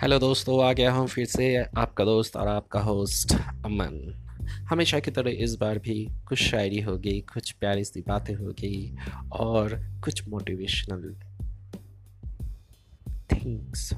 Hello 0.00 0.18
दोस्तों, 0.18 0.64
आ 0.64 0.72
गया 0.72 0.92
हूँ 0.92 1.06
फिर 1.08 1.26
से 1.26 1.56
आपका 1.56 2.04
दोस्त 2.04 2.36
और 2.36 2.48
आपका 2.48 2.80
होस्ट 2.80 3.32
अमन। 3.64 4.22
हमेशा 4.70 4.98
की 5.00 5.10
तरह 5.10 5.30
इस 5.30 5.54
बार 5.54 5.78
भी 5.78 5.94
कुछ 6.28 6.38
शायरी 6.38 6.80
होगी, 6.80 7.20
कुछ 7.20 7.50
प्यारी 7.50 7.84
सी 7.84 8.00
बातें 8.00 8.34
होगी 8.34 8.96
और 9.32 9.74
कुछ 10.04 10.28
मोटिवेशनल 10.28 11.14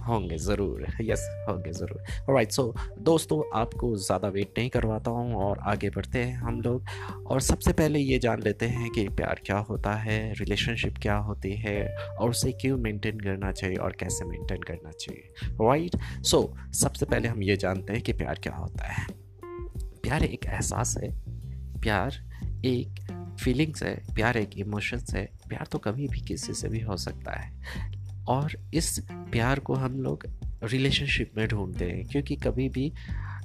होंगे 0.07 0.37
ज़रूर। 0.39 0.87
यस 1.03 1.27
होंगे 1.49 1.73
ज़रूर। 1.73 2.33
राइट 2.35 2.53
सो 2.53 2.75
दोस्तों 3.01 3.43
आपको 3.55 3.95
ज़्यादा 3.97 4.29
वेट 4.29 4.59
नहीं 4.59 4.71
करवाता 4.71 5.11
हूँ 5.11 5.35
और 5.37 5.59
आगे 5.67 5.91
बढ़ते 5.91 6.19
हैं 6.19 6.37
हम 6.37 6.61
लोग। 6.61 6.85
और 7.27 7.41
सबसे 7.41 7.73
पहले 7.73 7.99
ये 7.99 8.19
जान 8.19 8.43
लेते 8.43 8.67
हैं 8.67 8.91
कि 8.91 9.09
प्यार 9.11 9.41
क्या 9.47 9.59
होता 9.61 9.95
है 9.95 10.19
रिलेशनशिप 10.35 10.99
क्या 11.03 11.17
होती 11.19 11.53
है 11.57 11.77
और 11.97 12.31
उसे 12.31 12.53
क्यों 12.53 12.79
मेंटेन 12.79 13.21
करना 13.21 13.53
चाहिए 13.53 13.77
और 13.77 13.97
कैसे 14.01 14.25
मेंटेन 14.25 14.63
करना 14.63 14.91
चाहिए। 14.91 15.33
राइट 15.63 15.97
सो 15.97 16.39
so, 16.39 16.75
सबसे 16.75 17.07
पहले 17.07 17.29
हम 17.29 17.43
ये 17.43 17.57
जानते 17.57 17.93
हैं 17.93 18.03
कि 18.03 18.13
प्यार 18.13 18.39
क्या 18.43 18.55
होता 18.55 18.93
है। 18.93 19.07
प्यार 20.03 20.25
एक 20.25 20.47
एहसास 20.47 20.97
है 21.03 21.11
प्यार 21.81 22.15
एक 22.65 23.37
फीलिंग्स 23.41 23.83
है 23.83 23.95
प्यार 24.15 24.37
एक 24.37 24.59
इमोशंस 24.59 25.15
है। 25.15 25.25
प्यार 25.49 25.67
तो 25.73 25.79
कभी 25.79 26.09
भी 26.09 26.21
किसी 26.21 26.55
से 26.55 26.69
भी 26.69 26.81
हो 26.81 26.97
सकता 26.97 27.39
है। 27.41 27.51
और 28.29 28.57
इस 28.75 28.99
प्यार 29.11 29.61
को 29.61 29.75
हम 29.75 30.01
लोग 30.01 30.27
रिलेशनशिप 30.65 31.33
में 31.37 31.47
ढूंढते 31.49 31.85
हैं 31.85 32.05
क्योंकि 32.07 32.37
कभी 32.37 32.69
भी 32.69 32.93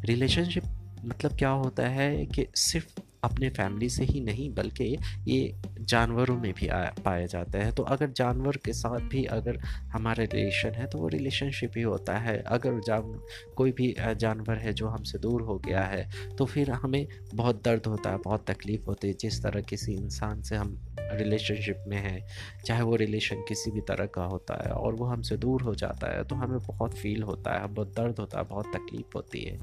रिलेशनशिप 0.06 0.64
मतलब 1.06 1.38
क्या 1.38 1.50
होता 1.50 1.88
है 1.88 2.26
कि 2.26 2.46
सिर्फ़ 2.56 3.00
अपने 3.24 3.50
फैमिली 3.50 3.90
से 3.90 4.04
ही 4.04 4.20
नहीं 4.22 4.50
बल्कि 4.54 4.86
ये 5.28 5.56
जानवरों 5.82 6.38
में 6.38 6.54
भी 6.54 6.68
आ, 6.68 6.80
पाया 7.06 7.26
जाता 7.26 7.60
है। 7.60 7.72
तो 7.72 7.84
अगर 7.84 8.12
जानवर 8.12 8.58
के 8.58 8.74
साथ 8.74 9.00
भी 9.00 9.24
अगर 9.26 9.58
हमारा 9.94 10.24
रिलेशन 10.24 10.70
है 10.70 10.88
तो 10.88 10.98
वो 10.98 11.08
रिलेशनशिप 11.08 11.72
ही 11.78 11.82
होता 11.82 12.18
है। 12.18 12.38
अगर 12.38 12.80
जान 12.80 13.22
कोई 13.56 13.72
भी 13.72 13.94
जानवर 14.00 14.58
है 14.58 14.74
जो 14.74 14.88
हमसे 14.88 15.20
दूर 15.20 15.42
हो 15.42 15.58
गया 15.58 15.84
है 15.84 16.10
तो 16.38 16.46
फिर 16.46 16.72
हमें 16.72 17.08
बहुत 17.36 17.64
दर्द 17.66 17.86
होता 17.86 18.10
है 18.10 18.18
बहुत 18.18 18.46
तकलीफ़ 18.48 18.86
होती 18.88 19.08
है। 19.08 19.14
जिस 19.14 19.42
तरह 19.44 19.62
किसी 19.62 19.94
इंसान 19.94 20.42
से 20.42 20.56
हम 20.56 20.76
रिलेशनशिप 21.18 21.84
में 21.88 21.98
है, 21.98 22.20
चाहे 22.66 22.82
वो 22.82 22.96
रिलेशन 22.96 23.44
किसी 23.48 23.72
भी 23.72 23.82
तरह 23.82 24.06
का 24.06 24.24
होता 24.24 24.62
है 24.66 24.72
और 24.72 24.96
वो 24.96 25.06
हमसे 25.06 25.38
दूर 25.38 25.62
हो 25.62 25.76
जाता 25.76 26.08
है 26.08 26.24
तो 26.24 26.36
हमें 26.36 26.60
बहुत 26.60 26.98
फील 26.98 27.24
होता 27.24 27.54
है, 27.54 27.68
बहुत 27.68 27.96
दर्द 27.96 28.20
होता 28.20 28.40
है, 28.40 28.46
बहुत 28.46 28.72
तकलीफ़ 28.76 29.16
होती 29.16 29.44
है। 29.46 29.58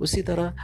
उसी 0.00 0.22
तरह 0.22 0.56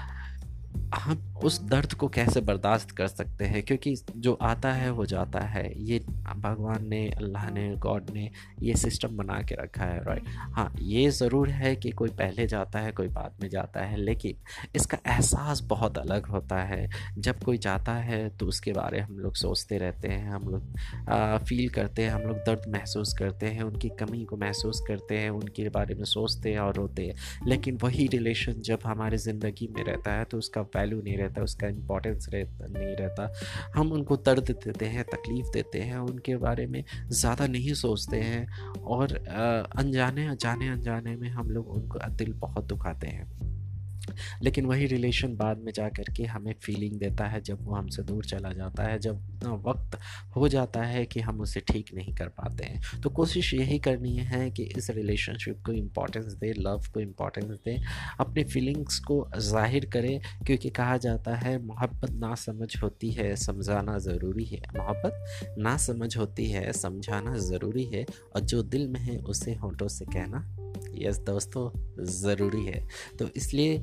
हम 0.94 1.18
उस 1.44 1.60
दर्द 1.62 1.92
को 1.92 2.08
कैसे 2.08 2.40
बर्दाश्त 2.40 2.90
कर 2.90 3.06
सकते 3.08 3.44
हैं? 3.44 3.62
क्योंकि 3.62 3.94
जो 4.16 4.32
आता 4.42 4.72
है, 4.72 4.90
वो 4.90 5.04
जाता 5.06 5.40
है। 5.40 5.64
ये 5.84 5.98
भगवान 6.38 6.86
ने, 6.88 7.00
अल्लाह 7.10 7.48
ने, 7.50 7.68
गॉड 7.76 8.10
ने 8.10 8.28
ये 8.62 8.74
सिस्टम 8.76 9.16
बना 9.16 9.40
के 9.42 9.54
रखा 9.54 9.84
है 9.84 10.02
राइट 10.04 10.24
हाँ 10.54 10.70
ये 10.80 11.08
ज़रूर 11.10 11.48
है 11.50 11.74
कि 11.76 11.90
कोई 11.90 12.08
पहले 12.10 12.46
जाता 12.46 12.78
है, 12.78 12.92
कोई 12.92 13.08
बाद 13.08 13.36
में 13.42 13.48
जाता 13.50 13.80
है, 13.80 13.96
लेकिन 13.96 14.36
इसका 14.76 14.98
एहसास 15.06 15.60
बहुत 15.68 15.98
अलग 15.98 16.26
होता 16.26 16.60
है। 16.62 16.88
जब 17.18 17.42
कोई 17.44 17.58
जाता 17.58 17.94
है 17.94 18.28
तो 18.30 18.46
उसके 18.46 18.72
बारे 18.72 19.00
हम 19.00 19.18
लोग 19.18 19.34
सोचते 19.36 19.78
रहते 19.78 20.08
हैं, 20.08 20.30
हम 20.30 20.48
लोग 20.48 21.44
फील 21.46 21.68
करते 21.70 22.02
हैं, 22.02 22.10
हम 22.10 22.22
लोग 22.22 22.36
दर्द 22.38 22.68
महसूस 22.74 23.14
करते 23.18 23.46
हैं, 23.46 23.62
उनकी 23.62 23.88
कमी 24.00 24.24
को 24.24 24.36
महसूस 24.36 24.84
करते 24.88 25.18
हैं, 25.18 25.30
उनके 25.32 25.68
बारे 25.70 25.94
में 25.94 26.04
सोचते 26.06 26.52
हैं 26.52 26.60
और 26.60 26.74
रोते 26.74 27.06
हैं। 27.06 27.46
लेकिन 27.46 27.78
वही 27.82 28.06
रिलेशन 28.08 28.60
जब 28.62 28.78
हमारी 28.86 29.16
ज़िंदगी 29.18 29.68
में 29.76 29.84
रहता 29.84 30.12
है 30.12 30.24
तो 30.24 30.38
उसका 30.38 30.61
वैल्यू 30.62 31.00
नहीं 31.02 31.16
रहता, 31.16 31.42
उसका 31.42 31.68
इम्पोर्टेंस 31.68 32.28
नहीं 32.32 32.96
रहता। 32.96 33.32
हम 33.76 33.92
उनको 33.92 34.16
दर्द 34.16 34.50
देते 34.50 34.86
हैं, 34.86 35.04
तकलीफ़ 35.04 35.46
देते 35.54 35.80
हैं, 35.80 35.98
उनके 35.98 36.36
बारे 36.36 36.66
में 36.66 36.82
ज़्यादा 37.10 37.46
नहीं 37.46 37.74
सोचते 37.74 38.16
हैं 38.16 38.46
और 38.76 39.14
अनजाने 39.76 40.26
अनजाने 40.26 40.68
अनजाने 40.68 41.16
में 41.16 41.28
हम 41.28 41.50
लोग 41.50 41.68
उनको 41.68 41.98
दिल 42.16 42.32
बहुत 42.32 42.66
दुखाते 42.66 43.06
हैं। 43.06 43.51
लेकिन 44.42 44.66
वही 44.66 44.86
रिलेशन 44.86 45.36
बाद 45.36 45.58
में 45.58 45.72
जा 45.72 45.88
कर 45.88 46.12
के 46.16 46.24
हमें 46.24 46.54
फीलिंग 46.62 46.98
देता 46.98 47.26
है 47.26 47.40
जब 47.40 47.64
वो 47.64 47.74
हमसे 47.74 48.02
दूर 48.02 48.24
चला 48.24 48.52
जाता 48.52 48.82
है, 48.82 48.98
जब 48.98 49.20
इतना 49.34 49.52
वक्त 49.66 49.98
हो 50.36 50.48
जाता 50.48 50.82
है 50.82 51.04
कि 51.06 51.20
हम 51.20 51.40
उसे 51.40 51.60
ठीक 51.60 51.94
नहीं 51.94 52.14
कर 52.14 52.28
पाते 52.28 52.64
हैं। 52.64 53.00
तो 53.00 53.10
कोशिश 53.10 53.52
यही 53.54 53.78
करनी 53.78 54.16
है 54.16 54.50
कि 54.50 54.62
इस 54.76 54.90
रिलेशनशिप 54.90 55.62
को 55.66 55.72
इम्पोर्टेंस 55.72 56.32
दें 56.32 56.52
लव 56.58 56.84
को 56.94 57.00
इम्पोर्टेंस 57.00 57.50
दे, 57.64 57.78
अपने 58.20 58.44
फीलिंग्स 58.44 58.98
को 58.98 59.26
ज़ाहिर 59.36 59.86
करें, 59.86 60.20
क्योंकि 60.46 60.70
कहा 60.70 60.96
जाता 60.96 61.36
है 61.36 61.58
मोहब्बत 61.62 62.10
ना 62.10 62.34
समझ 62.34 62.82
होती 62.82 63.10
है, 63.10 63.34
समझाना 63.36 63.98
ज़रूरी 63.98 64.44
है। 64.44 64.60
मोहब्बत 64.76 65.56
ना 65.58 65.76
समझ 65.76 66.16
होती 66.16 66.50
है, 66.50 66.72
समझाना 66.72 67.36
ज़रूरी 67.38 67.84
है, 67.84 68.04
और 68.34 68.40
जो 68.40 68.62
दिल 68.62 68.88
में 68.88 69.00
है 69.00 69.18
उसे 69.18 69.54
होठों 69.54 69.88
से 69.88 70.04
कहना 70.04 70.38
यस 70.94 71.18
दोस्तों 71.18 71.70
ज़रूरी 72.04 72.64
है। 72.66 72.86
तो 73.18 73.28
इसलिए 73.36 73.82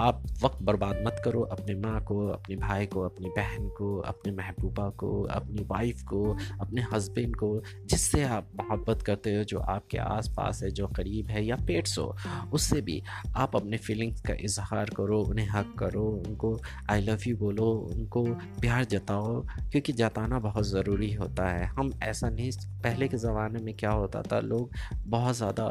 आप 0.00 0.22
वक्त 0.42 0.62
बर्बाद 0.62 1.02
मत 1.06 1.22
करो 1.24 1.40
अपने 1.40 1.74
माँ 1.74 2.00
को, 2.04 2.28
अपने 2.28 2.56
भाई 2.56 2.86
को, 2.86 3.02
अपनी 3.02 3.28
बहन 3.28 3.68
को, 3.68 3.98
अपने 3.98 4.32
महबूबा 4.32 4.88
को, 4.90 5.22
अपनी 5.22 5.62
वाइफ 5.62 6.02
को, 6.02 6.38
अपने 6.60 6.82
हस्बैंड 6.92 7.36
को, 7.36 7.62
जिससे 7.86 8.22
आप 8.22 8.48
मोहब्बत 8.60 9.02
करते 9.02 9.36
हो, 9.36 9.44
जो 9.44 9.58
आपके 9.58 9.98
आस 9.98 10.28
पास 10.28 10.62
है, 10.62 10.70
जो 10.70 10.86
करीब 10.86 11.26
है, 11.26 11.44
या 11.44 11.56
पेट्स 11.56 11.98
हो, 11.98 12.16
उससे 12.52 12.80
भी 12.80 13.02
आप 13.36 13.56
अपने 13.56 13.76
फीलिंग्स 13.76 14.20
का 14.20 14.34
इजहार 14.40 14.90
करो, 14.90 15.22
उन्हें 15.22 15.48
हक 15.48 15.74
करो, 15.78 16.22
उनको 16.26 16.60
आई 16.90 17.00
लव 17.00 17.18
यू 17.26 17.36
बोलो, 17.36 17.70
उनको 17.92 18.24
प्यार 18.60 18.84
जताओ, 18.84 19.40
क्योंकि 19.42 19.92
जताना 19.92 20.38
बहुत 20.38 20.64
ज़रूरी 20.64 21.12
होता 21.12 21.48
है। 21.48 21.64
हम 21.64 21.92
ऐसा 22.02 22.28
नहीं, 22.28 22.50
पहले 22.82 23.08
के 23.08 23.16
ज़माने 23.16 23.58
में 23.58 23.74
क्या 23.74 23.90
होता 23.90 24.22
था, 24.22 24.40
लोग 24.40 24.70
बहुत 25.06 25.36
ज़्यादा 25.36 25.66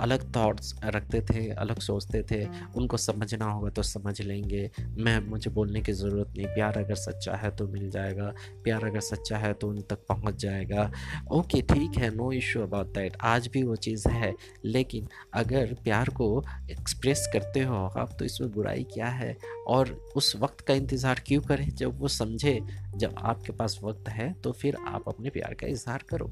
अलग 0.00 0.24
थाट्स 0.36 0.74
रखते 0.84 1.20
थे, 1.20 1.48
अलग 1.50 1.78
सोचते 1.78 2.22
थे, 2.22 2.46
उनको 2.76 2.96
समझना 3.34 3.52
होगा 3.52 3.70
तो 3.70 3.82
समझ 3.82 4.20
लेंगे। 4.20 4.70
मैं, 4.78 5.18
मुझे 5.28 5.50
बोलने 5.50 5.80
की 5.80 5.92
ज़रूरत 5.92 6.32
नहीं। 6.36 6.46
प्यार 6.46 6.78
अगर 6.78 6.94
सच्चा 6.94 7.36
है 7.36 7.50
तो 7.56 7.66
मिल 7.68 7.90
जाएगा। 7.90 8.32
प्यार 8.64 8.84
अगर 8.84 9.00
सच्चा 9.00 9.38
है 9.38 9.52
तो 9.54 9.68
उन 9.68 9.80
तक 9.90 10.04
पहुँच 10.08 10.36
जाएगा। 10.36 10.90
ओके, 11.32 11.60
ठीक 11.64 11.98
है। 11.98 12.14
नो 12.16 12.30
इशू 12.32 12.62
अबाउट 12.62 12.94
दैट 12.94 13.16
आज 13.22 13.48
भी 13.48 13.62
वो 13.62 13.76
चीज़ 13.78 14.08
है। 14.08 14.34
लेकिन 14.64 15.08
अगर 15.34 15.74
प्यार 15.84 16.08
को 16.16 16.44
एक्सप्रेस 16.70 17.28
करते 17.32 17.60
हो 17.62 17.84
आप 17.98 18.16
तो 18.18 18.24
इसमें 18.24 18.50
बुराई 18.52 18.84
क्या 18.94 19.08
है? 19.08 19.36
और 19.66 19.90
उस 20.16 20.34
वक्त 20.36 20.60
का 20.60 20.74
इंतज़ार 20.74 21.20
क्यों 21.26 21.42
करें? 21.42 21.68
जब 21.70 22.00
वो 22.00 22.08
समझे, 22.08 22.58
जब 22.96 23.14
आपके 23.18 23.52
पास 23.52 23.78
वक्त 23.84 24.08
है 24.08 24.32
तो 24.34 24.52
फिर 24.52 24.76
आप 24.86 25.08
अपने 25.08 25.30
प्यार 25.30 25.54
का 25.54 25.66
इजहार 25.66 26.02
करो। 26.08 26.30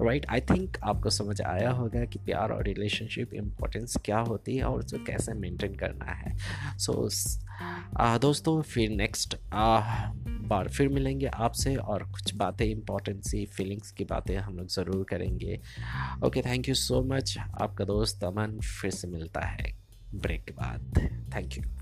राइट 0.00 0.26
आई 0.26 0.40
थिंक 0.40 0.78
आपको 0.84 1.10
समझ 1.10 1.40
आया 1.42 1.70
होगा 1.70 2.04
कि 2.04 2.18
प्यार 2.18 2.52
और 2.52 2.64
रिलेशनशिप 2.64 3.34
इम्पोर्टेंस 3.34 3.96
क्या 4.04 4.18
होती 4.20 4.56
है 4.56 4.64
और 4.64 4.78
उसको 4.78 5.04
कैसे 5.04 5.34
मेंटेन 5.34 5.74
करना 5.74 6.12
है। 6.12 6.36
सो 6.78 7.08
so, 7.10 8.20
दोस्तों 8.20 8.62
फिर 8.62 8.90
नेक्स्ट 8.90 9.36
बार 10.48 10.68
फिर 10.68 10.88
मिलेंगे 10.88 11.26
आपसे 11.26 11.74
और 11.76 12.02
कुछ 12.02 12.34
बातें 12.34 12.64
इंपॉर्टेंट 12.66 13.22
सी 13.22 13.46
फीलिंग्स 13.46 13.90
की 13.90 14.04
बातें 14.04 14.36
हम 14.36 14.56
लोग 14.56 14.68
ज़रूर 14.68 15.04
करेंगे। 15.10 15.60
Okay 16.24 16.42
thank 16.42 16.68
you 16.68 16.74
so 16.74 17.02
much 17.02 17.36
आपका 17.38 17.84
दोस्त 17.84 18.24
अमन 18.24 18.58
फिर 18.60 18.90
से 18.90 19.08
मिलता 19.08 19.40
है। 19.40 19.72
ब्रेक 20.14 20.44
के 20.44 20.52
बाद. 20.52 20.98
Thank 21.34 21.56
you 21.58 21.79